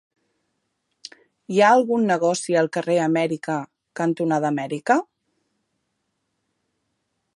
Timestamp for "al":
2.61-2.69